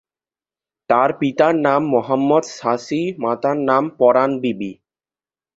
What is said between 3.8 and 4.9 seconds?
পরাণ বিবি।